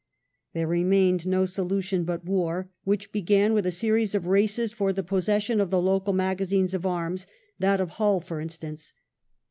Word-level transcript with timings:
There 0.53 0.65
remained 0.65 1.27
no 1.27 1.45
solution 1.45 2.05
but 2.05 2.25
war, 2.25 2.71
which 2.85 3.11
began 3.11 3.53
with 3.53 3.67
a 3.67 3.71
series 3.71 4.15
of 4.15 4.25
races 4.25 4.73
for 4.73 4.91
the 4.91 5.03
possession 5.03 5.61
of 5.61 5.69
the 5.69 5.79
local 5.79 6.11
magazines 6.11 6.73
of 6.73 6.87
arms, 6.87 7.27
that 7.59 7.79
of 7.79 7.89
Hull 7.91 8.19
for 8.19 8.39
instance. 8.41 8.93